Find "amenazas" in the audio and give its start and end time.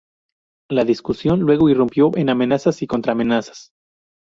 2.31-2.81, 3.11-3.71